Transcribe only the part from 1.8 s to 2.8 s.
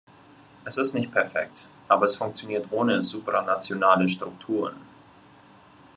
aber es funktioniert